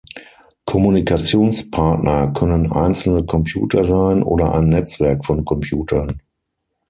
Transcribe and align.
Kommunikationspartner 0.65 2.33
können 2.33 2.71
einzelne 2.71 3.23
Computer 3.23 3.85
sein 3.85 4.23
oder 4.23 4.55
ein 4.55 4.69
Netzwerk 4.69 5.23
von 5.27 5.45
Computern. 5.45 6.19